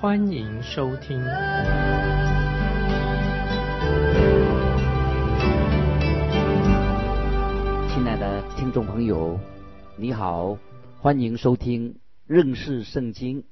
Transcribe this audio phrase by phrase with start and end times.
[0.00, 1.22] 欢迎收听。
[7.86, 9.38] 亲爱的听众朋友，
[9.98, 10.56] 你好，
[11.00, 13.44] 欢迎收听认识圣经，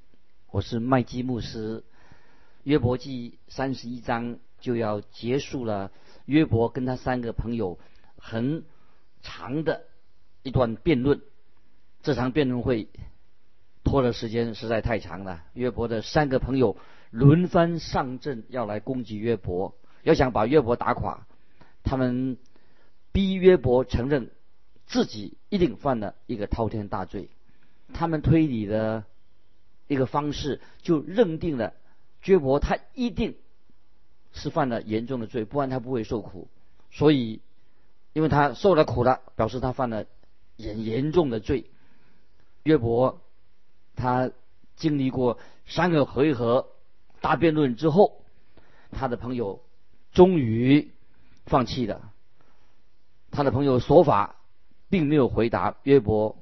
[0.50, 1.84] 我是麦基牧师。
[2.62, 5.92] 约伯记三十一章就要结束了，
[6.24, 7.78] 约伯跟他三个朋友。
[8.16, 8.64] 很
[9.20, 9.82] 长的
[10.42, 11.20] 一段辩论，
[12.02, 12.88] 这场辩论会
[13.88, 15.42] 拖的时间实在太长了。
[15.54, 16.76] 约伯的三个朋友
[17.10, 21.26] 轮番上阵，要来攻击约伯，要想把约伯打垮。
[21.82, 22.36] 他们
[23.12, 24.30] 逼约伯承认
[24.86, 27.30] 自己一定犯了一个滔天大罪。
[27.94, 29.04] 他们推理的
[29.86, 31.72] 一个方式，就认定了
[32.24, 33.36] 约伯他一定
[34.32, 36.48] 是犯了严重的罪，不然他不会受苦。
[36.90, 37.40] 所以。
[38.14, 40.06] 因为他受了苦了，表示他犯了
[40.56, 41.70] 严严重的罪。
[42.64, 43.20] 约伯
[43.98, 44.30] 他
[44.76, 46.68] 经历过三个回合
[47.20, 48.22] 大辩论之后，
[48.92, 49.60] 他的朋友
[50.12, 50.90] 终于
[51.44, 52.12] 放弃了。
[53.30, 54.36] 他的朋友说法
[54.88, 56.38] 并没有回答约伯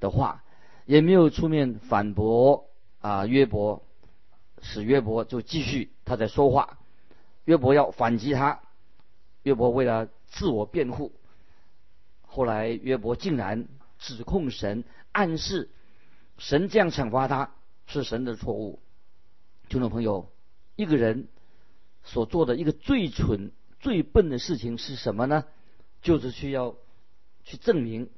[0.00, 0.42] 的话，
[0.86, 2.70] 也没有出面反驳
[3.00, 3.82] 啊约伯，
[4.62, 6.78] 使约伯就继续他在说话。
[7.44, 8.60] 约伯要反击他，
[9.42, 10.08] 约伯为了。
[10.28, 11.12] 自我辩护。
[12.26, 15.70] 后来约伯竟然指控神，暗示
[16.38, 17.54] 神这样惩罚他
[17.86, 18.80] 是神的错误。
[19.68, 20.30] 听众朋友，
[20.76, 21.28] 一个人
[22.04, 25.44] 所做的一个最蠢、最笨的事情是什么呢？
[26.02, 26.76] 就是需要
[27.44, 28.10] 去证明、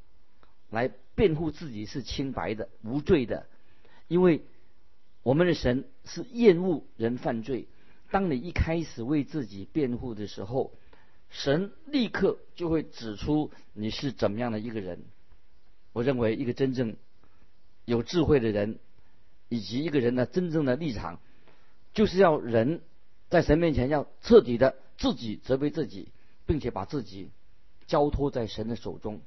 [0.68, 3.46] 来辩护自己是清白的、无罪的。
[4.08, 4.42] 因为
[5.22, 7.68] 我们的神是厌恶人犯罪。
[8.10, 10.72] 当你一开始为自己辩护的时候，
[11.30, 15.04] 神立刻就会指出你是怎么样的一个人。
[15.92, 16.96] 我认为一个真正
[17.88, 18.78] 有智慧的人，
[19.48, 21.20] 以及一个人的真正的立场，
[21.94, 22.82] 就是要人
[23.30, 26.10] 在神面前要彻底的自己责备自己，
[26.44, 27.30] 并且把自己
[27.86, 29.22] 交托在神的手中。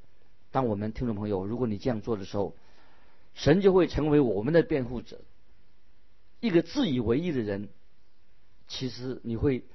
[0.51, 2.55] 当我们听众朋友，如果你这样做的时候，
[3.33, 5.21] 神就会成为我们的辩护者。
[6.39, 7.69] 一个自以为意的人，
[8.67, 9.65] 其实你会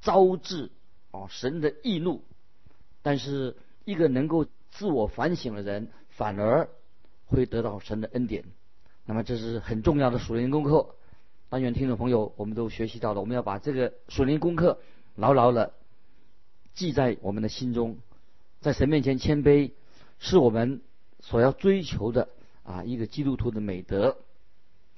[0.00, 0.70] 招致。
[1.10, 2.22] 哦，神的易怒，
[3.02, 6.68] 但是一个能够自我反省的人，反而
[7.28, 8.44] 会得到神的恩典。
[9.06, 10.96] 那么这是很重要的属灵功课。
[11.48, 14.80] 但愿听众朋友，我们都学习到了，我们要把这个属灵功课
[15.14, 15.72] 牢牢的
[16.74, 17.98] 记在我们的心中，
[18.60, 19.70] 在神面前谦卑，
[20.18, 20.82] 是我们
[21.20, 22.28] 所要追求的
[22.64, 24.18] 啊一个基督徒的美德。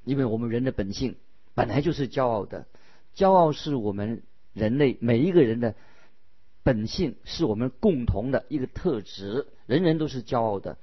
[0.04, 1.16] 因为我们人的本性
[1.54, 2.66] 本来就是骄傲的，
[3.14, 4.22] 骄傲是我们
[4.54, 5.74] 人类每一个人的。
[6.62, 10.76] 本性是我们共同的一个特质，人人都是骄傲的。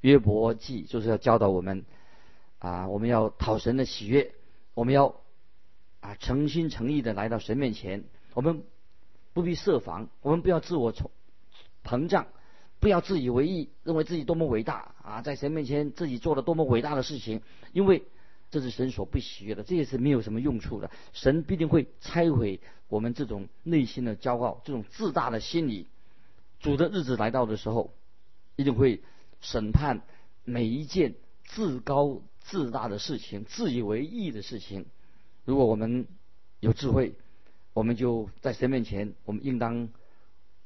[0.00, 1.84] 约伯记就是要教导我们
[2.58, 4.32] 啊，我们要讨神的喜悦，
[4.74, 5.20] 我们要
[6.00, 8.04] 啊诚心诚意的来到神面前，
[8.34, 8.62] 我们
[9.32, 11.08] 不必设防，我们不要自我膨
[11.84, 12.26] 膨胀，
[12.80, 17.42] 不要自以为意，认为自己多么伟大啊，在神面前自己做了多么伟大的事情，
[17.72, 18.04] 因为。
[18.50, 20.90] 这是神所不喜悦的，这也是没有什么用处的。
[21.12, 25.86] 神必定会拆毁我们这种内心的骄傲、这种自大的心理。
[26.58, 27.92] 主的日子来到的时候，
[28.56, 29.02] 一定会
[29.40, 30.02] 审判
[30.44, 34.86] 每一件自高自大的事情、自以为意的事情。
[35.44, 36.06] 如果我们
[36.60, 37.14] 有智慧，
[37.72, 39.88] 我们就在神面前，我们应当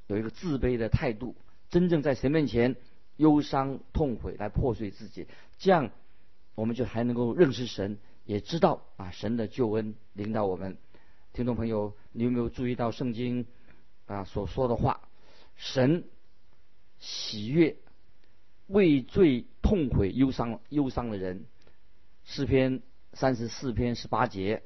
[0.06, 1.36] 有一个自卑的态度，
[1.70, 2.76] 真正在神面前
[3.16, 5.26] 忧伤痛悔，来破碎自己，
[5.58, 5.90] 这样。
[6.54, 10.76] 我们就还能够认识神，也知道啊神的救恩领导我们。
[11.32, 13.46] 听众朋友，你有没有注意到圣经
[14.04, 15.08] 啊所说的话？
[15.56, 16.04] 神
[16.98, 17.78] 喜悦
[18.72, 21.44] 畏罪痛悔忧伤忧伤的人。
[22.24, 22.80] 诗篇
[23.12, 24.62] 三十四篇十八节，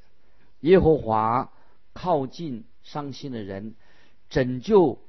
[0.60, 1.52] 耶和华
[1.92, 3.74] 靠近伤心的人，
[4.28, 5.00] 拯救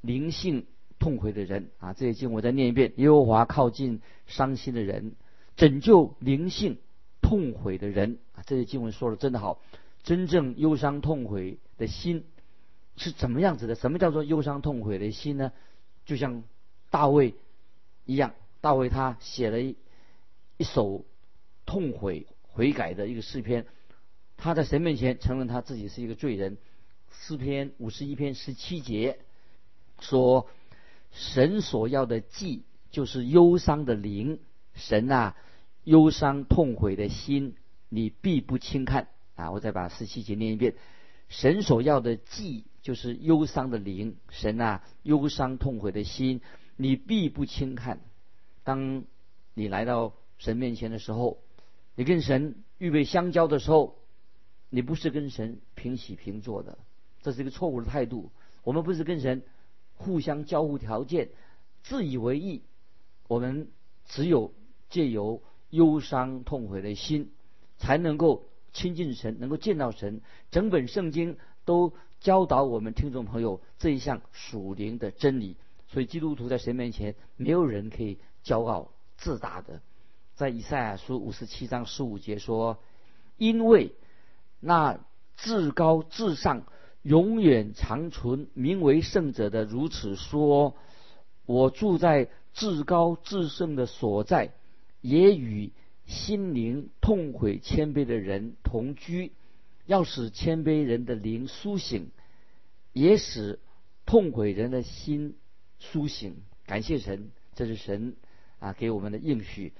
[0.00, 0.66] 灵性
[0.98, 1.70] 痛悔的人。
[1.78, 5.16] 啊，这些经我再念一遍：耶和华靠近伤心的人。
[5.56, 6.78] 拯救灵性
[7.22, 8.42] 痛悔的人啊！
[8.44, 9.60] 这些经文说的真的好。
[10.02, 12.24] 真正忧伤痛悔的心
[12.96, 13.74] 是怎么样子的？
[13.74, 15.52] 什么叫做忧伤痛悔的心呢？
[16.04, 16.42] 就像
[16.90, 17.34] 大卫
[18.04, 19.76] 一样，大卫他写了一
[20.56, 21.04] 一首
[21.66, 23.66] 痛悔悔改的一个诗篇。
[24.38, 26.56] 他在神面前承认他自己是一个罪人。
[27.10, 29.18] 诗篇五十一篇十七节
[30.00, 30.48] 说
[31.12, 34.40] ：“神所要的祭就是忧伤的灵，
[34.72, 35.36] 神啊，
[35.82, 37.56] 忧伤痛悔的心，
[37.90, 40.74] 你必不轻看。”啊，我再把十七节念一遍
[41.28, 46.40] ：“神所要的祭就是忧伤的灵，神啊，忧伤痛悔的心，
[46.78, 48.00] 你必不轻看。”
[48.64, 49.04] 当
[49.54, 51.38] 你来到神面前的时候，
[51.94, 53.96] 你跟神预备相交的时候，
[54.70, 56.78] 你不是跟神平起平坐的。
[57.22, 58.32] 这是一个错误的态度。
[58.64, 59.42] 我们不是跟神
[59.94, 61.28] 互相交互条件、
[61.82, 62.62] 自以为意。
[63.28, 63.68] 我们
[64.06, 64.52] 只有
[64.90, 67.30] 借由忧伤痛悔的心，
[67.78, 70.20] 才能够亲近神，能够见到神。
[70.50, 75.56] 整本圣经都教导我们听众朋友这一项属灵的真理。
[75.88, 79.80] 所以基督徒在神面前，没有人可以骄傲自大的。
[80.34, 82.78] 在以赛亚书五十七章十五节说
[83.38, 83.94] ：“因为
[84.60, 85.00] 那
[85.36, 86.66] 至高至上。”
[87.04, 90.74] 永远长存、名为圣者的如此说
[91.44, 94.54] ：“我住在至高至圣的所在，
[95.02, 95.70] 也与
[96.06, 99.32] 心灵痛悔谦卑的人同居，
[99.84, 102.10] 要使谦卑人的灵苏醒，
[102.94, 103.60] 也使
[104.06, 105.36] 痛悔人的心
[105.78, 106.38] 苏醒。
[106.64, 108.16] 感谢神，这是神
[108.64, 109.72] 啊给我们的应许。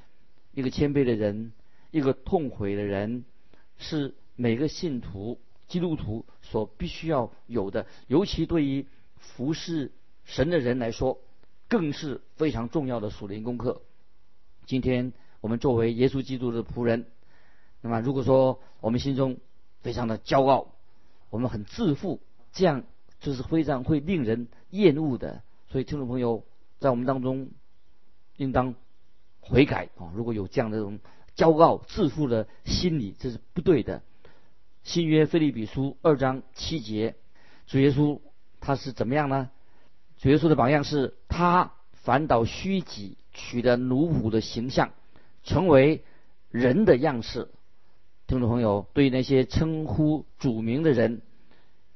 [0.52, 1.52] 一个谦卑的人，
[1.90, 3.25] 一个痛悔的人，
[3.78, 8.86] 是每个信徒。”基督徒所必须要有的，尤其对于
[9.16, 9.92] 服侍
[10.25, 11.19] 神的人来说，
[11.69, 13.81] 更是非常重要的属灵功课。
[14.66, 17.06] 今天我们作为耶稣基督的仆人，
[17.80, 19.38] 那么如果说我们心中
[19.80, 20.75] 非常的骄傲，
[21.30, 22.20] 我们很自负，
[22.52, 22.84] 这样
[23.19, 25.42] 就是非常会令人厌恶的。
[25.70, 26.44] 所以听众朋友
[26.78, 27.48] 在我们当中
[28.36, 28.75] 应当
[29.40, 30.12] 悔改啊！
[30.14, 30.98] 如果有这样的这种
[31.36, 34.02] 骄傲自负的心理，这是不对的。
[34.82, 37.14] 新约菲利比书二章七节，
[37.66, 38.20] 主耶稣
[38.60, 39.50] 他是怎么样呢？
[40.19, 44.92] 主耶稣的榜样是他反倒虚己，取得奴仆的形象，
[45.42, 46.04] 成为
[46.50, 47.48] 人的样式。
[48.26, 51.20] 听众朋友，对于那些称呼主名的人，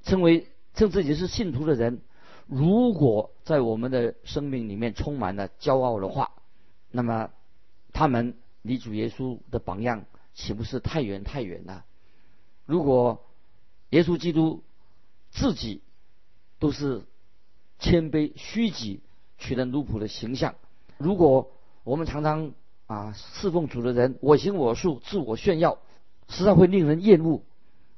[0.03, 2.01] 称为称自己是信徒的人，
[2.49, 6.33] 如果在我们的生命里面充满了骄傲的话，
[6.91, 7.31] 那么
[7.93, 11.85] 他们离主耶稣的榜样岂不是太远太远了？
[12.65, 13.23] 如果
[13.91, 14.63] 耶稣基督
[15.31, 15.83] 自己
[16.59, 17.03] 都是
[17.79, 19.01] 谦卑虚己，
[19.37, 20.55] 取得奴仆的形象，
[20.97, 21.53] 如果
[21.85, 22.53] 我们常常
[22.87, 25.79] 啊侍奉主的人我行我素、自我炫耀，
[26.29, 27.43] 实在会令人厌恶。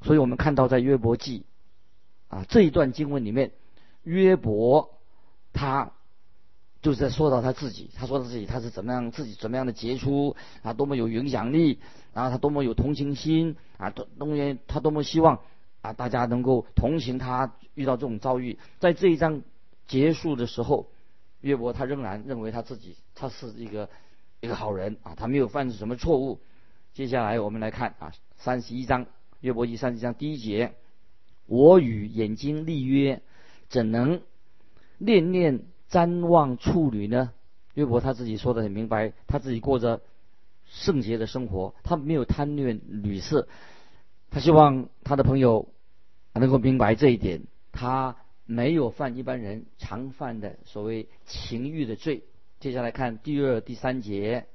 [0.03, 1.45] 所以我们看到在约伯记
[2.27, 3.53] 啊这一段经文里面，
[4.03, 4.99] 约伯
[5.53, 5.93] 他
[6.83, 11.79] 就是在说到他自己，他说他自己他是怎么样，自己怎么样的杰出啊，多么有影响力。
[12.13, 13.91] 然后他多么有同情心啊！
[13.91, 15.43] 多多么他多么希望
[15.81, 18.59] 啊，大家能够同情他遇到这种遭遇。
[18.81, 19.43] 在这一章
[19.87, 20.91] 结束的时候，
[21.41, 23.89] 约伯他仍然认为他自己他是一个
[24.41, 26.41] 一个好人啊，他没有犯什么错误。
[26.95, 29.07] 接下来我们来看啊，三十一章
[29.39, 30.75] 约伯记三十一章第一节：
[31.47, 33.23] 我与眼睛立约，
[33.71, 34.21] 怎能
[34.99, 37.33] 念念瞻望处女呢？
[37.73, 40.03] 约伯他自己说的很明白，他自己过着。
[40.73, 43.49] 圣洁的生活，他没有贪恋女色，
[44.31, 45.69] 他希望他的朋友
[46.33, 47.43] 能够明白这一点。
[47.73, 48.15] 他
[48.47, 52.23] 没有犯一般人常犯的所谓情欲的罪。
[52.61, 54.47] 接下来看第二、第三节：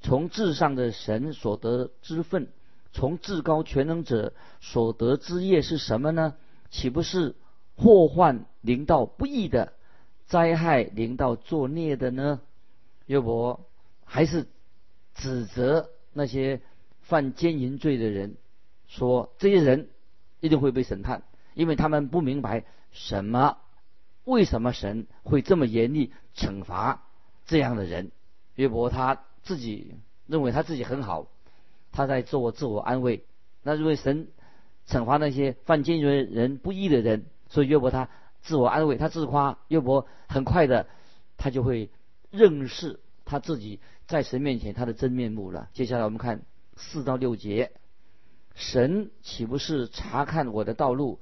[0.00, 2.46] 从至上的神所得之分，
[2.92, 6.34] 从至高全能者所得之业是什么呢？
[6.70, 7.34] 岂不是
[7.76, 9.72] 祸患临到不义的，
[10.26, 12.40] 灾害临到作孽的呢？
[13.06, 13.66] 约伯
[14.04, 14.46] 还是？
[15.18, 16.60] 指责那些
[17.00, 18.36] 犯奸淫罪的人，
[18.86, 19.88] 说这些人
[20.40, 21.22] 一定会被审判，
[21.54, 23.56] 因为他们不明白什么，
[24.24, 27.02] 为什么神会这么严厉惩罚
[27.46, 28.12] 这样的人。
[28.56, 29.94] 约伯他自己
[30.26, 31.28] 认为他自己很好，
[31.92, 33.24] 他在自我自我安慰。
[33.62, 34.28] 那因为神
[34.86, 37.24] 惩罚那些犯奸淫人不义的人，
[37.56, 38.10] 所以约伯他
[38.42, 39.56] 自我安慰，他自夸。
[39.68, 40.88] 约伯很快的，
[41.38, 41.88] 他就会
[42.30, 43.80] 认识他自己。
[44.06, 45.70] 在神面前，他的真面目了。
[45.72, 46.42] 接下来我们看
[46.76, 47.72] 四到六节，
[48.54, 51.18] 神岂不是查看我的道路，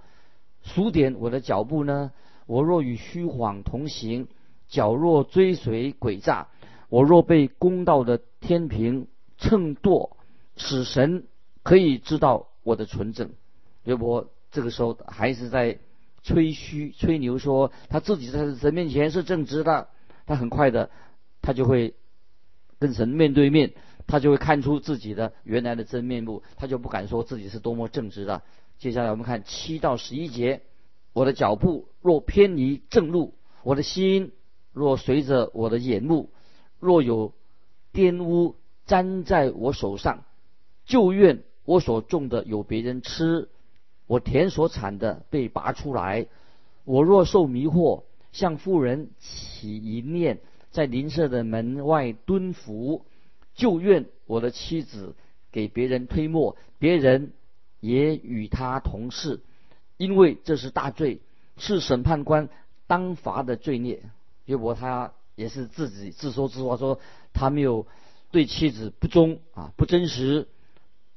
[0.64, 2.10] 数点我的脚步呢？
[2.46, 4.26] 我若与虚谎同行，
[4.66, 6.48] 脚若追随诡诈，
[6.88, 9.06] 我若被公道的天平
[9.38, 10.10] 秤砣，
[10.56, 11.28] 使神
[11.62, 13.30] 可以知道我的纯正。
[13.84, 15.78] 约伯这个时候还是在
[16.24, 19.86] 吹嘘吹牛，说他自己在神面前是正直的。
[20.26, 20.90] 他很快的，
[21.40, 21.94] 他就会。
[22.80, 23.72] 跟神面对面，
[24.06, 28.42] 他就会看出自己的原来的真面目，他就不敢说自己是多么正直的。
[28.78, 30.60] 接下来我们看七到十一节：
[31.14, 34.32] 我的脚步若偏离正路，我的心
[34.72, 36.30] 若随着我的眼目，
[36.78, 37.32] 若有
[37.94, 40.24] 玷污粘在我手上，
[40.84, 43.48] 就愿我所种的有别人吃，
[44.06, 46.26] 我田所产的被拔出来。
[46.84, 53.04] 我若受迷惑，向妇人起一念，在邻舍的门外蹲伏，
[53.54, 55.14] 就愿我的妻子
[55.50, 57.32] 给别人推磨，别人
[57.80, 59.40] 也与他同事，
[59.96, 61.20] 因为这是大罪，
[61.56, 62.48] 是审判官
[62.86, 64.02] 当罚的罪孽。
[64.44, 67.00] 约伯他也是自己自说自话，说
[67.32, 67.86] 他没有
[68.30, 70.48] 对妻子不忠啊，不真实，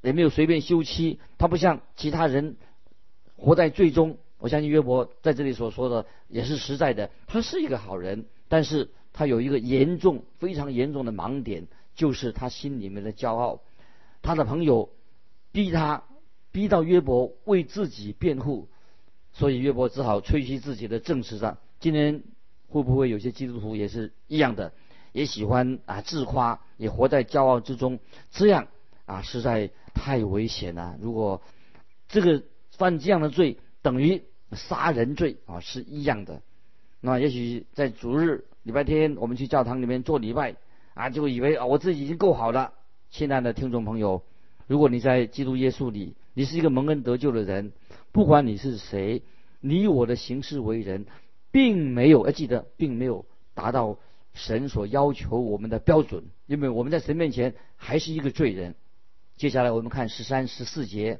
[0.01, 2.56] 也没有随便休妻，他不像其他人
[3.38, 4.17] 活在最终。
[4.39, 11.65] 我相信约伯在这里所说的也是实在的，他是一个好人，但是他有一个严重、非常严重的盲点，
[11.96, 13.62] 就是他心里面的骄傲。
[14.22, 14.91] 他的朋友
[15.51, 16.03] 逼他，
[16.51, 18.67] 逼到约伯为自己辩护，
[19.34, 21.58] 所以约伯只好吹嘘自己的正直上。
[21.79, 22.24] 今天
[22.67, 24.72] 会不会有些基督徒也是一样的，
[25.13, 27.98] 也喜欢啊自夸，也活在骄傲之中？
[28.29, 28.67] 这样
[29.08, 30.96] 啊实在太危险了。
[31.01, 31.41] 如果
[32.08, 32.44] 这个
[32.77, 36.41] 犯这样的罪，等于杀人罪啊，是一样的。
[37.01, 40.55] 那也许在主日礼拜天，我们去教堂里面做礼拜
[40.93, 42.74] 啊，就以为啊我自己已经够好了。
[43.10, 44.24] 亲爱的听众朋友，
[44.67, 47.72] 如果你在基督耶稣里，你是一个蒙恩得救的人，
[48.12, 49.24] 不管你是谁，
[49.60, 51.05] 你我的行事为人，
[51.51, 53.98] 并没有要记得，并没有达到
[54.34, 58.75] 神所要求我们的标准，因为我们在神面前还是一个罪人。
[59.36, 61.19] 接下来我们看十三、十四节，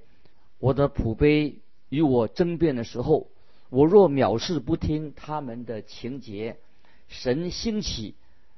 [0.60, 1.60] 我的普悲。
[1.90, 3.28] 与我争辩的时候，
[3.70, 6.58] 我若藐视不听他们的情节，
[7.08, 8.14] 神兴起，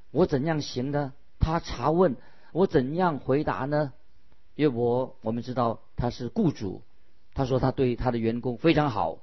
[0.10, 1.14] 我怎样行呢？
[1.40, 2.16] 他查问
[2.54, 3.94] 我怎样回答呢？
[4.56, 6.82] 约伯，我们知道他是雇主，
[7.36, 9.20] 他说他对他的员工非常好，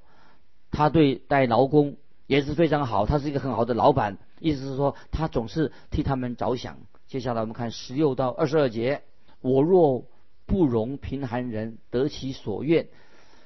[0.70, 1.96] 他对待劳工
[2.28, 6.78] 也是非常好，他是一个很好的老板，意思是说他总是替他们着想。
[7.08, 9.02] 接下来我们看十六到二十二节，
[9.40, 10.04] 我若
[10.46, 12.88] 不容贫寒人得其所愿。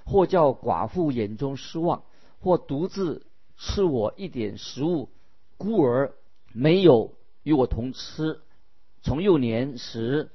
[0.05, 2.03] 或叫寡妇眼中失望，
[2.41, 3.27] 或独自
[3.57, 5.09] 吃我一点食物，
[5.57, 6.15] 孤儿
[6.53, 7.15] 没有
[7.45, 8.41] 与我同吃。
[9.03, 10.31] 从幼年时，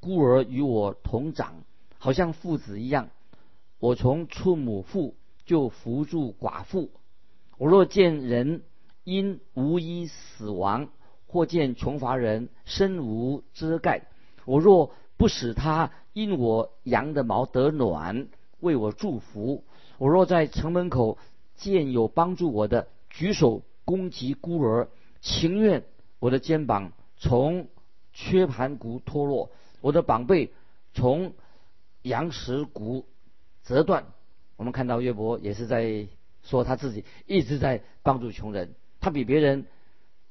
[0.00, 1.62] 孤儿与我同长，
[1.98, 3.10] 好像父子一样。
[3.78, 6.90] 我从出母腹就扶助寡妇。
[7.56, 8.62] 我若见人
[9.04, 10.88] 因无衣死亡，
[11.26, 14.08] 或见穷乏人身无遮盖，
[14.44, 18.28] 我若不使他因我羊的毛得暖。
[18.60, 19.64] 为我祝福。
[19.96, 21.16] 我若在城门口
[21.56, 24.88] 见有帮助我的，举手攻击孤儿，
[25.22, 25.84] 情愿
[26.18, 27.68] 我的肩膀从
[28.12, 30.52] 缺盘骨脱落，我的膀背
[30.92, 31.32] 从
[32.02, 33.06] 羊石骨
[33.64, 34.04] 折断。
[34.56, 36.06] 我们看到岳伯也是在
[36.42, 39.64] 说他自己一直在帮助穷人，他比别人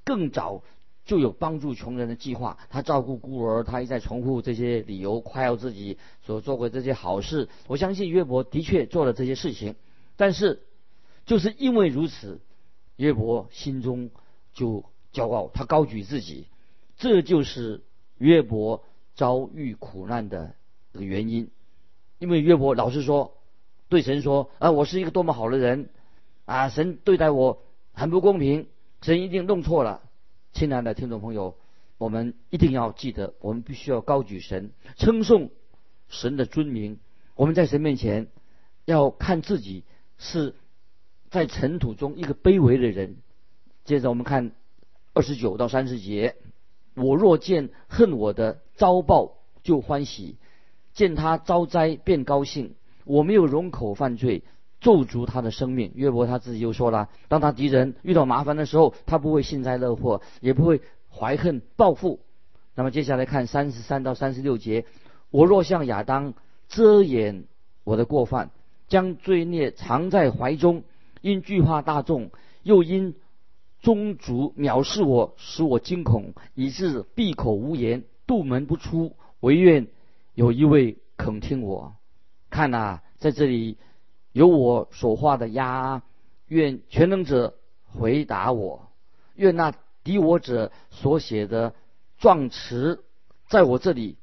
[0.04, 0.62] 更早。
[1.10, 7.50] 就有帮助穷人的计划，他照顾孤儿，他一再重复这些理由，夸耀自己所做过这些好事。
[7.66, 9.74] 我相信约伯的确做了这些事情，
[10.18, 10.62] 但是
[11.26, 12.42] 就是因为如此，
[12.96, 14.12] 约伯心中
[14.54, 16.46] 就骄傲，他高举自己，
[16.96, 17.82] 这就是
[18.20, 18.84] 约伯
[19.16, 20.54] 遭遇苦难的
[20.94, 21.50] 原因。
[22.20, 23.34] 因为约伯老是说，
[23.88, 25.90] 对神说啊，我是一个多么好的人
[26.46, 27.64] 啊，神对待我
[27.94, 28.68] 很不公平，
[29.02, 30.04] 神一定弄错了。
[30.52, 31.56] 亲爱的听众朋友，
[31.98, 35.52] 我们一定要记得，我们必须要高举神，称颂
[36.08, 37.00] 神的尊名。
[37.36, 38.28] 我们在神面前
[38.86, 39.84] 要看自己
[40.18, 40.56] 是
[41.30, 43.18] 在尘土中一个卑微的人。
[43.86, 44.52] 接着我们看
[45.14, 46.36] 二十九到三十节：
[46.96, 50.36] 我若见恨我的遭报，就欢喜；
[50.94, 52.76] 见他遭灾，便高兴。
[53.06, 54.44] 我没有容口犯罪。
[54.82, 55.92] 咒诅他的生命。
[55.96, 62.20] 约伯他自己又说了：当他敌人遇到麻烦的时候，他不会幸灾乐祸，也不会怀恨报复。
[62.76, 64.86] 那么接下来看三十三到三十六节：
[65.32, 66.34] 我若向亚当
[66.70, 67.44] 遮掩
[67.84, 68.52] 我的过犯，
[68.88, 70.84] 将罪孽藏在怀中，
[71.22, 72.32] 因惧怕大众，
[72.64, 73.16] 又因
[73.82, 79.16] 宗族藐视我，使我惊恐，以致闭口无言，杜门不出。
[79.42, 79.88] 唯愿
[80.36, 81.96] 有一位肯听我。
[82.50, 83.78] 看呐，在这里。
[84.40, 86.02] 有我所画的鸭，
[86.48, 88.88] 愿全能者回答我；
[89.36, 89.74] 愿那
[90.06, 91.74] 敌我者所写的
[92.20, 93.04] 状词，
[93.50, 94.16] 在我这里，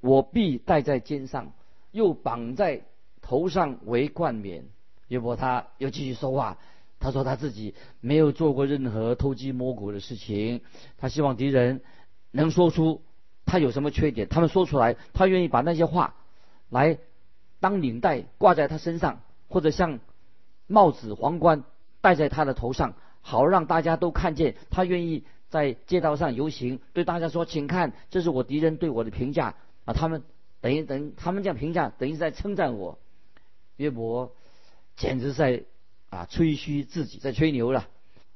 [0.00, 1.52] 我必戴在肩上，
[1.92, 2.82] 又绑在
[3.22, 4.64] 头上为冠冕。
[5.06, 6.58] 约伯他又继续说话，
[6.98, 10.62] 他说他自己没有做过任何偷鸡摸狗的事情，
[10.98, 11.80] 他希望敌人
[12.32, 13.02] 能说出
[13.46, 16.16] 他有什么缺点，他们说出来，他愿意把那些话
[16.70, 16.98] 来
[17.60, 20.00] 当领带挂在他身上，或者像
[20.66, 21.64] 帽子、皇冠
[22.00, 30.22] 戴在他的头上，好让大家都看见他愿意在街道上游行，对大家说：“请看，这是我敌人对我的评价啊！”他们
[30.60, 32.98] 等于等于他们这样评价，等于在称赞我。
[33.76, 34.32] 约伯
[34.96, 35.64] 简直在
[36.08, 37.88] 啊吹嘘自己，在吹牛了。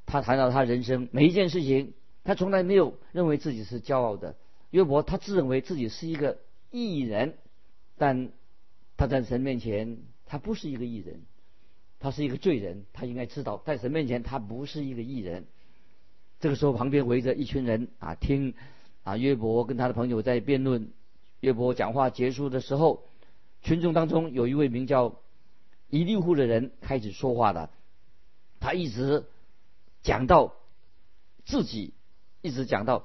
[0.07, 1.95] 他谈到他人生每一件事情，
[2.25, 4.35] 他从来没有认为自己是骄傲的。
[4.71, 6.39] 约伯他自认为自己是一个
[6.73, 7.39] 艺人，
[7.97, 8.31] 但
[8.97, 9.99] 他在神面前
[10.35, 11.23] 他不是一个艺人，
[12.01, 12.87] 他是一个罪人。
[12.93, 15.47] 他应该知道，在神面前他不是一个艺人。
[16.41, 18.55] 这个时候，旁边围着一群人啊，听
[19.05, 20.91] 啊约伯跟他的朋友在辩论。
[21.39, 23.05] 约伯讲话结束的时候，
[23.63, 25.21] 群众当中有一位名叫
[25.89, 27.71] 伊利户的人开始说话了。
[28.59, 29.27] 他一直
[30.03, 30.57] 讲到
[31.45, 31.95] 自己，
[32.43, 33.05] 一直讲到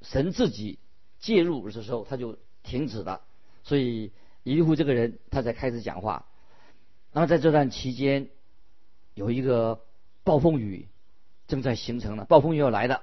[0.00, 0.80] 神自己
[1.20, 3.20] 介入的时候，他就停止了。
[3.62, 4.10] 所以
[4.42, 6.26] 伊利户这个人他才开始讲话。
[7.12, 8.28] 那么在这段期间，
[9.14, 9.80] 有一个
[10.24, 10.88] 暴风雨
[11.46, 13.02] 正在形成了，暴风雨要来了。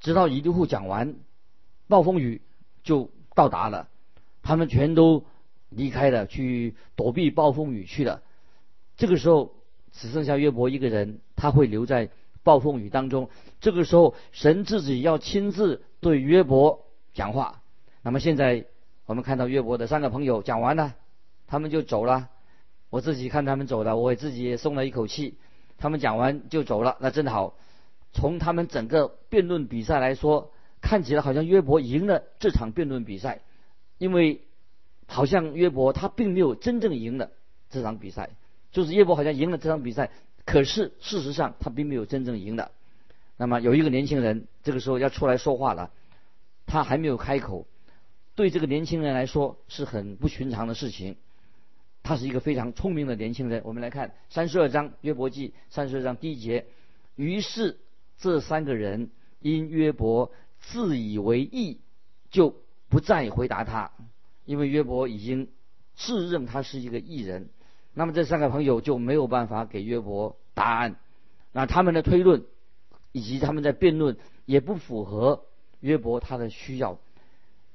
[0.00, 1.16] 直到以利户讲完，
[1.88, 2.42] 暴风雨
[2.82, 3.10] 就。
[3.34, 3.88] 到达了，
[4.42, 5.24] 他们全都
[5.70, 8.20] 离开了，去躲避暴风雨去了。
[8.98, 9.54] 这个时候
[9.90, 12.10] 只剩下约伯一个人，他会留在
[12.42, 13.30] 暴风雨当中。
[13.62, 16.84] 这个时候，神自己要亲自对约伯
[17.14, 17.62] 讲话。
[18.02, 18.66] 那么现在
[19.06, 20.94] 我们看到约伯的三个朋友讲完了，
[21.46, 22.28] 他们就走了。
[22.92, 25.38] 我自己看他们走了，我自己也松了一口气。
[25.78, 27.56] 他们讲完就走了，那正好。
[28.12, 30.52] 从他们整个辩论比赛来说。
[30.84, 33.42] 看起来好像约伯赢了这场辩论比赛，
[33.98, 34.40] 因为
[35.06, 37.30] 好像约伯他并没有真正赢了
[37.70, 38.30] 这场比赛，
[38.72, 40.10] 就是约伯好像赢了这场比赛，
[40.44, 42.72] 可是事实上他并没有真正赢的。
[43.36, 45.92] 那么有一个年轻人这个时候要出来说话了，
[46.66, 47.64] 他还没有开口，
[48.34, 51.16] 对这个年轻人来说是很不寻常的事情。
[52.02, 53.62] 他是一个非常聪明的年轻人。
[53.64, 56.66] 我们来看三十二章约伯记三十二章第一节，
[57.16, 57.78] 于是
[58.18, 59.10] 这三个人
[59.40, 60.32] 因约伯。
[60.64, 61.80] 自以为意，
[62.30, 62.54] 就
[62.88, 63.90] 不再回答他，
[64.44, 65.48] 因为约伯已经
[65.96, 67.48] 自认他是一个艺人。
[67.94, 70.94] 那么这三个朋友就没有办法给约伯答案。
[71.50, 72.44] 那他们的推论
[73.10, 75.46] 以及他们在辩论也不符合
[75.80, 77.00] 约伯他的需要。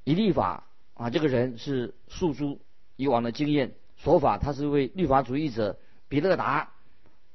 [0.04, 2.58] 以立法啊，这个人是诉诸
[2.96, 5.78] 以往的经验说法，他是一位律法主义者。
[6.10, 6.70] 比勒达，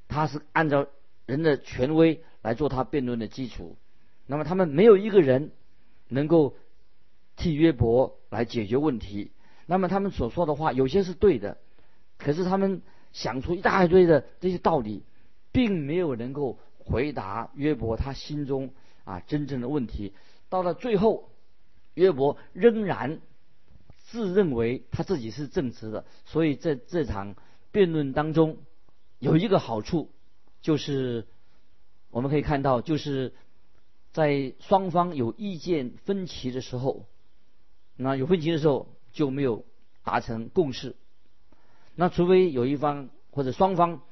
[0.08, 0.88] 他是按照
[1.28, 3.78] 人的权威来做他辩论的基础。
[4.26, 5.52] 那么他们没有一个人
[6.08, 6.56] 能够
[7.36, 9.32] 替约伯来解决问题。
[9.68, 11.60] 那么他们所说的话有些是对的，
[12.18, 15.04] 可是他们想出一大堆的这些道理，
[15.52, 18.72] 并没有能够回答约伯他心中
[19.04, 20.14] 啊真正的问题。
[20.50, 21.30] 到了最后，
[21.94, 23.22] 约伯仍然
[24.14, 26.06] 自认为他自己是正直的。
[26.26, 27.36] 所以在这场
[27.72, 28.60] 辩论当中，
[29.18, 30.12] 有一个好处，
[30.62, 31.26] 就是
[32.12, 33.34] 我们可以看到，就是。
[34.14, 37.08] 在双方有意见分歧的时候，
[37.96, 39.66] 那有分歧的时候就没有
[40.04, 40.96] 达成共识。
[41.96, 44.04] 那除非有一方或者双方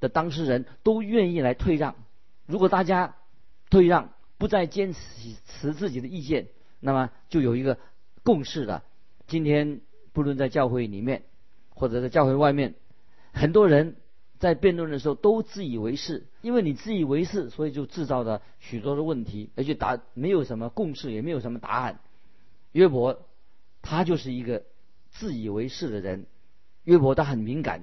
[0.00, 1.94] 的当事人都愿意来退让，
[2.44, 3.16] 如果大家
[3.70, 4.98] 退让，不再坚持
[5.46, 7.78] 持自己的意见，那么就有一个
[8.22, 8.84] 共识了。
[9.28, 9.80] 今天
[10.12, 11.22] 不论在教会里面
[11.70, 12.74] 或者在教会外面，
[13.32, 13.94] 很多人。
[14.38, 21.98] 在辩论的时候都自以为是，因为你自以为是，所以就制造了许多的问题，而且答没有什么共识，也没有什么答案。
[22.70, 23.26] 约伯
[23.82, 24.62] 他就是一个
[25.10, 26.26] 自以为是的人，
[26.84, 27.82] 约伯他很敏感，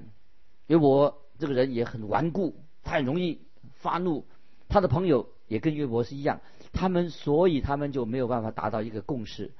[0.66, 3.42] 约伯这个人也很顽固，他很容易
[3.74, 4.24] 发怒。
[4.70, 6.40] 他的朋友也跟约伯是一样，
[6.72, 9.52] 他们所以他们就没有办法达到一个共识。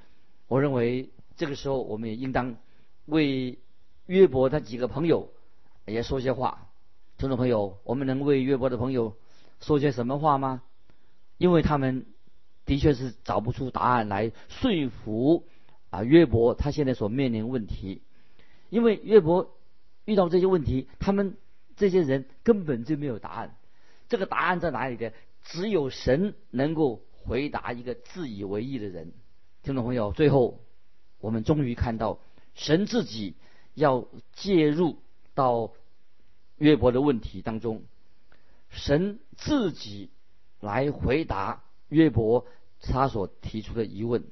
[0.48, 2.56] 我认为这个时候我们也应当
[3.04, 3.58] 为
[4.06, 5.30] 约伯他几个朋友
[5.86, 6.68] 也说些话。
[7.18, 9.16] 听众朋友，我们能为约伯的朋友
[9.60, 10.62] 说些什么话吗？
[11.38, 12.06] 因为他们
[12.64, 15.46] 的确是找不出答案来说服
[15.90, 18.02] 啊约伯他现在所面临问题。
[18.68, 19.56] 因为约伯
[20.04, 21.36] 遇到这些问题，他们
[21.76, 23.56] 这些人根本就没有答案。
[24.08, 25.12] 这个答案在哪里的？
[25.42, 29.12] 只有神能够回答一个自以为意的人。
[29.62, 30.60] 听众朋友，最后
[31.20, 32.18] 我们终于看到
[32.54, 33.34] 神自己
[33.74, 34.98] 要介入
[35.34, 35.72] 到。
[36.58, 37.82] 约伯的问题当中，
[38.70, 40.08] 神自己
[40.58, 42.46] 来回答约伯
[42.80, 44.24] 他所提出的疑问。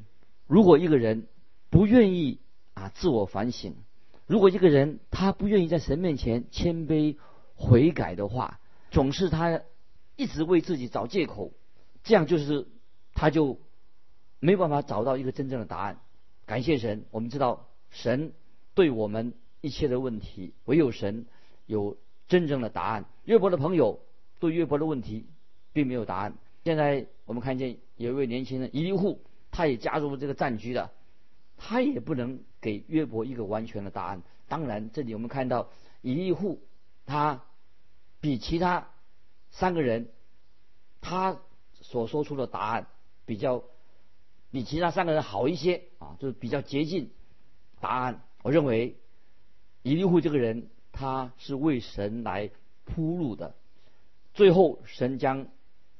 [0.47, 1.27] 如果一个人
[1.68, 2.38] 不愿意
[2.73, 3.75] 啊自我反省，
[4.27, 7.18] 如果一个人他不愿意在神面前谦卑
[7.57, 8.59] 悔改的话，
[8.90, 9.61] 总是他
[10.16, 11.53] 一直为自己找借口，
[12.05, 12.66] 这样就是
[13.12, 13.59] 他就
[14.40, 16.01] 没办法找到一个真正的答案。
[16.46, 18.35] 感谢神，我们知道神
[18.74, 21.24] 对我们一切的问题，唯有神
[21.64, 21.96] 有
[22.28, 23.07] 真正的答案。
[23.24, 24.00] 约伯的朋友
[24.40, 25.26] 对约伯的问题
[25.72, 26.35] 并没有答案。
[26.62, 30.90] 现在我们看见有一位年轻人一利户，他也加入这个战局的，
[31.57, 34.22] 他也不能给约伯一个完全的答案。
[34.46, 35.70] 当然，这里我们看到
[36.02, 36.61] 一利户
[37.07, 37.42] 他
[38.20, 38.90] 比其他
[39.50, 40.11] 三个人
[41.00, 41.40] 他
[41.80, 42.87] 所说出的答案
[43.24, 43.64] 比较。
[44.54, 47.10] 比其他三个人好一些啊，就是比较接近
[47.80, 48.22] 答案。
[48.44, 48.96] 我认为
[49.82, 52.52] 以利户这个人他是为神来
[52.84, 53.56] 铺路的，
[54.32, 55.48] 最后神将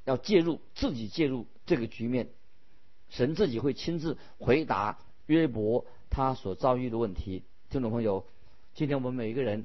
[0.05, 2.29] 要介入，自己介入这个局面，
[3.09, 7.43] 神自己会亲自回答约伯他所遭遇的问题。
[7.71, 8.25] 听众朋友，
[8.75, 9.65] 今天我们每一个人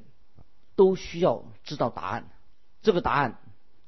[0.76, 2.32] 都需要知道答案，
[2.82, 3.40] 这个答案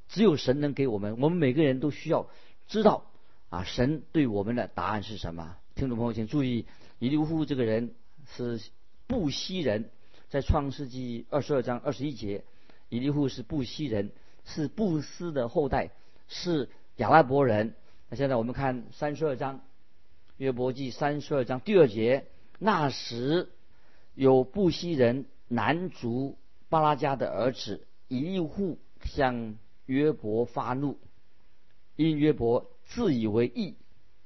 [0.09, 2.27] 只有神能给我们，我们每个人都需要
[2.67, 3.10] 知道。
[3.51, 5.57] 啊，神对我们的答案是什么？
[5.75, 6.65] 听众朋友，请注意，
[6.99, 7.93] 以利户这个人
[8.33, 8.61] 是
[9.07, 9.89] 布西人，
[10.29, 12.45] 在创世纪二十二章二十一节，
[12.87, 14.13] 以利户是布西人，
[14.45, 15.91] 是布斯的后代，
[16.29, 17.75] 是亚拉伯人。
[18.09, 19.59] 那现在我们看三十二章，
[20.37, 23.49] 约伯记三十二章第二节，那时
[24.15, 26.37] 有布西人南族
[26.69, 30.97] 巴拉加的儿子以利户向约伯发怒，
[31.97, 32.71] 因约伯。
[32.93, 33.75] 自以为义，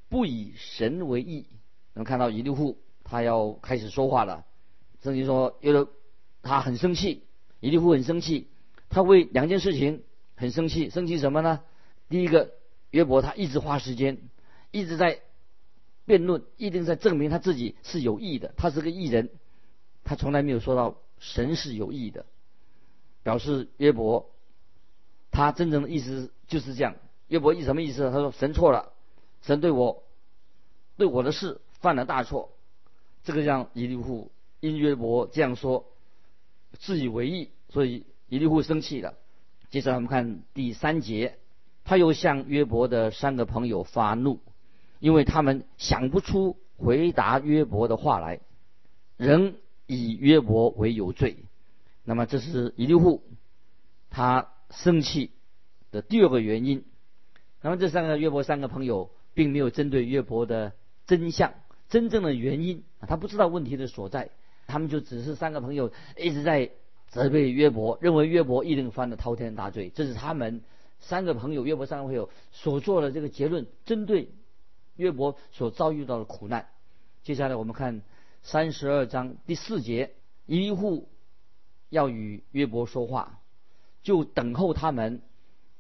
[0.09, 1.47] 不以神为义。
[1.93, 4.43] 能看到以利户，他要开始说话了。
[5.01, 5.91] 圣经说，有的
[6.41, 7.23] 他很生气，
[7.59, 8.47] 以利户很生气，
[8.89, 10.03] 他为两件事情
[10.35, 10.89] 很生气。
[10.89, 11.61] 生气什么呢？
[12.09, 12.53] 第一个，
[12.89, 14.17] 约伯他一直花时间，
[14.71, 15.21] 一直在
[16.05, 19.29] 辩论，一定在证明他自己是有义的，他是个义人。
[20.03, 22.25] 他从来没有说到神是有义的，
[23.23, 24.31] 表示约伯
[25.31, 26.95] 他真正的意思就是这样。
[27.27, 28.11] 约伯意什么意思？
[28.11, 28.93] 他说：“神错了，
[29.41, 30.03] 神对我
[30.97, 32.51] 对我的事犯了大错。”
[33.23, 35.87] 这个让以利户因约伯这样说，
[36.77, 39.15] 自以为意，所以以利户生气了。
[39.71, 41.39] 接着我们看第三节，
[41.83, 44.39] 他又向约伯的三个朋友发怒，
[44.99, 48.39] 因为他们想不出回答约伯的话来，
[49.17, 49.55] 仍
[49.87, 51.37] 以约伯为有罪。
[52.03, 53.23] 那么这是以利户
[54.11, 55.31] 他生气
[55.89, 56.85] 的第二个原因。
[57.65, 60.73] 那么这三个约伯三个朋友并没有针对约伯的
[61.07, 61.55] 真相、
[61.89, 64.29] 真正的原因，他不知道问题的所在，
[64.67, 66.69] 他们就只是三个朋友一直在
[67.07, 69.91] 责备约伯，认为约伯一定犯了滔天大罪。
[69.95, 70.61] 这是他们
[70.99, 74.29] 三个朋友约伯三个朋友所做的这个结论，针对
[74.95, 76.67] 约伯所遭遇到的苦难。
[77.23, 78.03] 接下来我们看
[78.43, 80.11] 三十二章第四节，
[80.45, 81.09] 一户
[81.89, 83.39] 要与约伯说话，
[84.03, 85.23] 就等候他们。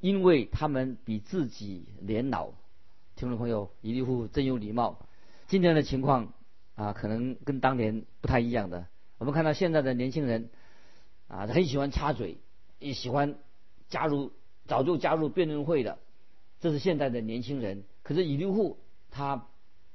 [0.05, 2.51] 因为他们比自己年老，
[3.15, 4.99] 听众朋友，一利户真有礼貌。
[5.47, 6.31] 今天的情况
[6.75, 8.85] 啊，可能跟当年不太一样的。
[9.17, 10.51] 我们看到现在的年轻人
[11.27, 12.37] 啊，很喜欢插嘴，
[12.77, 13.39] 也喜欢
[13.89, 14.31] 加入，
[14.67, 15.97] 早就加入辩论会的，
[16.59, 17.83] 这是现在的年轻人。
[18.03, 18.77] 可是以利户
[19.09, 19.47] 他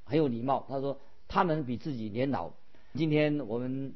[0.03, 2.51] 很有礼貌，他说他们比自己年老。
[2.95, 3.95] 今天我们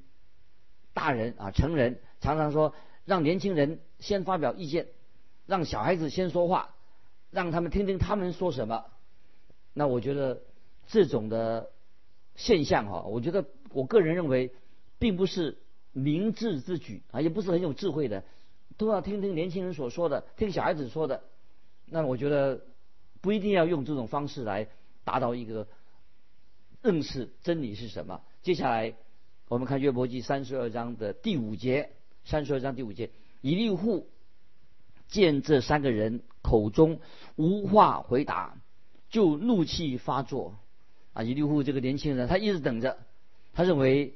[0.93, 2.73] 大人啊，成人常常说
[3.03, 4.87] 让年轻人先发表意见。
[5.45, 6.75] 让小孩子先说话，
[7.29, 8.85] 让他们听听他们说什么。
[9.73, 10.41] 那我觉得
[10.87, 11.69] 这种的
[12.35, 14.51] 现象哈，我觉得我个人认为，
[14.97, 15.57] 并不是
[15.91, 18.23] 明智之举啊，也不是很有智慧的。
[18.77, 21.23] 都要听听年轻人所说的，听小孩子说的。
[21.85, 22.61] 那我觉得
[23.21, 24.67] 不一定要用这种方式来
[25.03, 25.67] 达到一个
[26.81, 28.21] 认识真理是什么。
[28.41, 28.95] 接下来
[29.47, 31.91] 我们看约伯记三十二章的第五节，
[32.23, 34.09] 三十二章第五节，以利户。
[35.07, 36.99] 见这三个人口中
[37.35, 38.57] 无话回答，
[39.09, 40.55] 就怒气发作。
[41.13, 42.97] 啊，以利户这个年轻人，他一直等着，
[43.53, 44.15] 他认为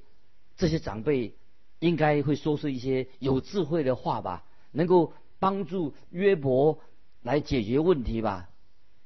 [0.58, 1.34] 这些长辈
[1.80, 6.80] 应该会说出一些有智慧的话吧，能够帮助约伯
[7.22, 8.50] 来解决问题吧。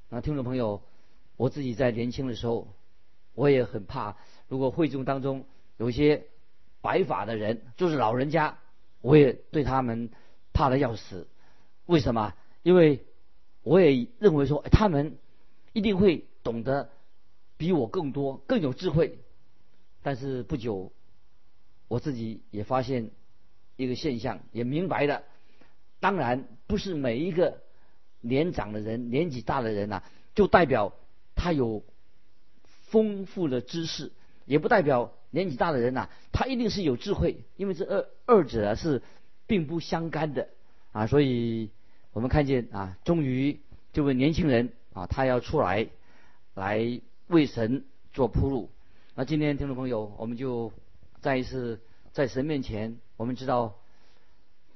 [0.09, 0.81] 那听众朋友，
[1.37, 2.67] 我自己在年轻的时候，
[3.35, 4.17] 我也很怕，
[4.47, 5.45] 如果会众当中
[5.77, 6.25] 有一些
[6.81, 8.57] 白发的人，就是老人家，
[9.01, 10.09] 我也对他们
[10.51, 11.27] 怕的要死。
[11.85, 12.33] 为什么？
[12.61, 13.05] 因为
[13.61, 15.17] 我也认为说，他们
[15.73, 16.89] 一定会懂得
[17.57, 19.19] 比我更多、更有智慧。
[20.01, 20.91] 但是不久，
[21.87, 23.11] 我自己也发现
[23.75, 25.23] 一个现象，也明白了。
[25.99, 27.61] 当然，不是每一个
[28.21, 30.03] 年长的人、年纪大的人呐，
[30.35, 30.93] 就代表
[31.35, 31.83] 他有
[32.89, 34.11] 丰富的知识，
[34.45, 37.43] 也不代表年纪大的人呐，他一定是有智慧。
[37.55, 39.01] 因为这二二者是
[39.47, 40.49] 并不相干的。
[40.93, 41.71] 啊，所以
[42.13, 43.59] 我们看见啊，终于
[43.91, 45.89] 这位年轻人啊，他要出来
[46.53, 48.69] 来为神做铺路。
[49.15, 50.71] 那今天听众朋友，我们就
[51.19, 53.75] 再一次在神面前，我们知道，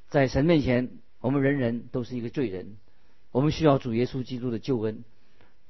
[0.10, 0.89] 在神面前，
[1.21, 2.77] 我们人人都是一个罪人，
[3.32, 5.03] 我们需要主耶稣基督的救恩。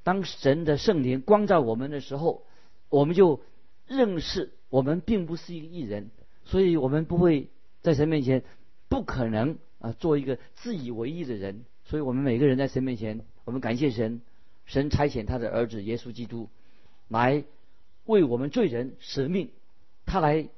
[0.04, 2.44] 当神的圣灵光照我们的时候，
[2.88, 3.42] 我们就
[3.86, 6.10] 认识我们并不是一个艺人，
[6.46, 7.50] 所以我们不会
[7.82, 8.44] 在神面前
[8.88, 11.66] 不可能啊做一个自以为意的人。
[11.86, 14.22] 所以我们每个人在神面前，我们感谢神，
[14.66, 16.50] 神差遣他的儿子耶稣基督
[17.08, 17.44] 来
[18.06, 19.50] 为我们罪人舍命，
[20.06, 20.50] 他来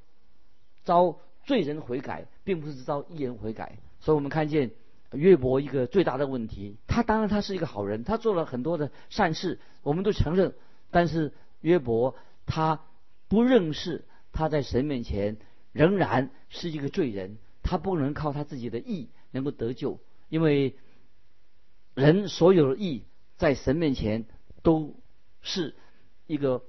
[0.86, 3.78] 招罪人悔改，并不是招义人悔改。
[4.00, 4.72] 所以我们看见
[5.14, 10.54] 约伯一个最大的问题，他当然他是一个好人，他做了很多的善事，我们都承认。
[10.90, 12.16] 但是约伯
[12.48, 12.82] 他
[13.28, 15.38] 不认识他在神面前
[15.74, 17.38] 仍然是一个罪人，
[17.70, 20.76] 他不能靠他自己的义能够得救，因为。
[21.96, 23.04] 人所有的义
[23.36, 24.26] 在神面前
[24.64, 24.96] 都
[25.42, 25.76] 是
[26.28, 26.64] 一个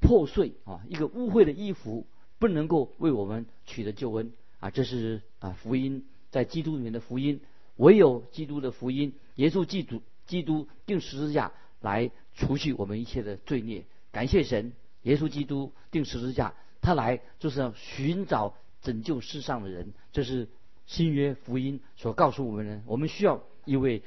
[0.00, 2.06] 破碎啊，一个污秽的衣服，
[2.40, 4.70] 不能够为我们取得救恩啊！
[4.70, 7.40] 这是啊福音在基督里面的福音，
[7.76, 13.84] 唯有基督的福音，耶稣基督基督定十字架来除去我们一切的罪孽。
[14.10, 19.94] 感谢神，耶稣基督定十字架，他来就是要寻找拯救世上的人。
[20.12, 20.48] 这是
[20.84, 24.02] 新约福音所告诉我们的，我们需要一位。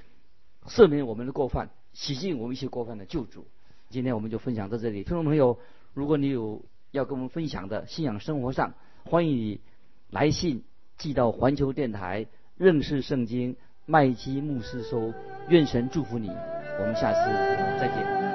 [0.68, 3.46] 赦免我们的过犯，洗净我们一些过犯的救主。
[3.92, 5.60] 今天我们就分享到这里，听众朋友，
[5.94, 9.62] 如果你有要跟我们分享的信仰生活上，欢迎你
[10.10, 10.64] 来信
[10.98, 12.26] 寄到环球电台
[12.58, 15.14] 认识圣经麦基牧师收。
[15.50, 17.30] 愿神祝福你，我们下次
[17.80, 18.35] 再见。